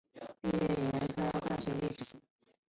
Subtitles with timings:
[0.41, 2.19] 毕业于南开大学历史系。